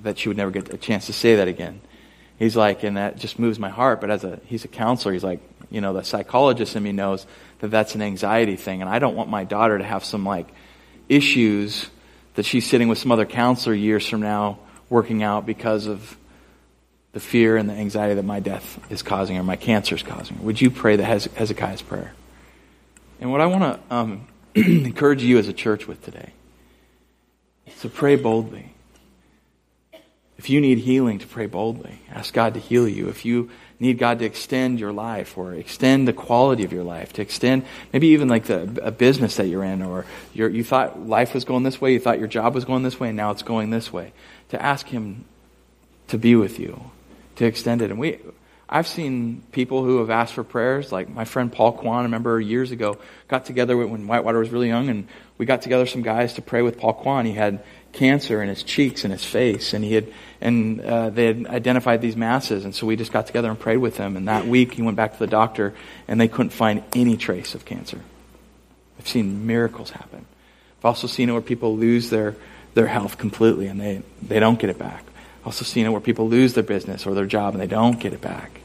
[0.03, 1.81] that she would never get a chance to say that again.
[2.39, 4.01] He's like, and that just moves my heart.
[4.01, 5.41] But as a he's a counselor, he's like,
[5.71, 7.27] you know, the psychologist in me knows
[7.61, 10.49] that that's an anxiety thing, and I don't want my daughter to have some like
[11.09, 11.89] issues
[12.35, 14.59] that she's sitting with some other counselor years from now
[14.89, 16.17] working out because of
[17.13, 20.43] the fear and the anxiety that my death is causing or my cancer is causing.
[20.45, 22.13] Would you pray the Hezekiah's prayer?
[23.21, 26.31] And what I want to um, encourage you as a church with today
[27.75, 28.73] is to pray boldly.
[30.39, 31.99] If you need healing, to pray boldly.
[32.11, 33.09] Ask God to heal you.
[33.09, 37.13] If you need God to extend your life or extend the quality of your life,
[37.15, 41.35] to extend maybe even like the, a business that you're in, or you thought life
[41.35, 43.43] was going this way, you thought your job was going this way, and now it's
[43.43, 44.13] going this way,
[44.49, 45.27] to ask Him
[46.09, 46.91] to be with you,
[47.37, 47.91] to extend it.
[47.91, 48.19] And we,
[48.73, 52.41] I've seen people who have asked for prayers, like my friend Paul Kwan, I remember
[52.41, 55.09] years ago, got together when Whitewater was really young, and
[55.39, 57.27] we got together some guys to pray with Paul Kwan.
[57.27, 61.27] He had cancer in his cheeks and his face, and he had, and uh, they
[61.27, 64.17] had identified these masses, and so we just got together and prayed with him.
[64.17, 65.75] And that week, he went back to the doctor,
[66.07, 67.99] and they couldn't find any trace of cancer.
[69.01, 70.27] I've seen miracles happen.
[70.79, 72.37] I've also seen it where people lose their
[72.75, 75.03] their health completely, and they they don't get it back.
[75.41, 77.99] I've also seen it where people lose their business or their job, and they don't
[77.99, 78.60] get it back.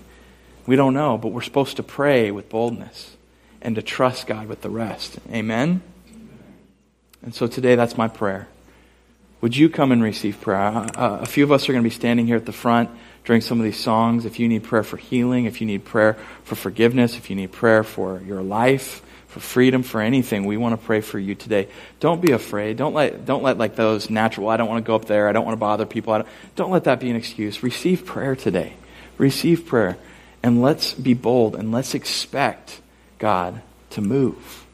[0.68, 3.16] We don't know, but we're supposed to pray with boldness
[3.62, 5.18] and to trust God with the rest.
[5.32, 5.82] Amen?
[7.22, 8.48] And so today, that's my prayer.
[9.42, 10.60] Would you come and receive prayer?
[10.60, 12.90] Uh, uh a few of us are going to be standing here at the front
[13.26, 14.26] during some of these songs.
[14.26, 16.14] If you need prayer for healing, if you need prayer
[16.44, 20.80] for forgiveness, if you need prayer for your life, for freedom, for anything, we want
[20.80, 21.68] to pray for you today.
[22.00, 22.78] Don't be afraid.
[22.78, 25.34] Don't let, don't let like those natural, I don't want to go up there, I
[25.34, 26.14] don't want to bother people.
[26.14, 27.62] Don't, don't let that be an excuse.
[27.62, 28.74] Receive prayer today.
[29.18, 29.98] Receive prayer.
[30.46, 32.80] And let's be bold and let's expect
[33.18, 34.68] God to move.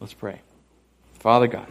[0.00, 0.42] Let's pray.
[1.14, 1.66] Father God,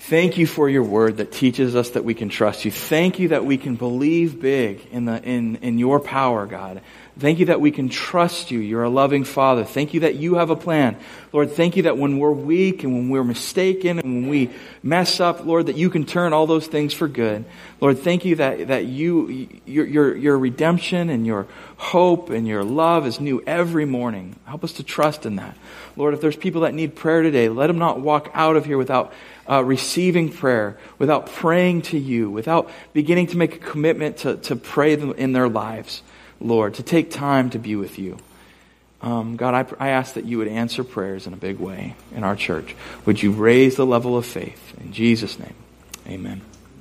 [0.00, 2.70] thank you for your word that teaches us that we can trust you.
[2.70, 6.82] Thank you that we can believe big in, the, in, in your power, God.
[7.18, 8.58] Thank you that we can trust you.
[8.58, 9.64] You're a loving Father.
[9.64, 10.96] Thank you that you have a plan.
[11.30, 14.50] Lord, thank you that when we're weak and when we're mistaken and when we
[14.82, 17.44] mess up, Lord, that you can turn all those things for good.
[17.82, 21.46] Lord, thank you that, that you, your, your, your redemption and your
[21.76, 24.36] hope and your love is new every morning.
[24.46, 25.54] Help us to trust in that.
[25.96, 28.78] Lord, if there's people that need prayer today, let them not walk out of here
[28.78, 29.12] without
[29.50, 34.56] uh, receiving prayer, without praying to you, without beginning to make a commitment to, to
[34.56, 36.02] pray in their lives.
[36.42, 38.18] Lord, to take time to be with you.
[39.00, 42.22] Um, God, I, I ask that you would answer prayers in a big way in
[42.22, 42.76] our church.
[43.04, 44.78] Would you raise the level of faith?
[44.80, 45.54] In Jesus' name,
[46.06, 46.40] amen.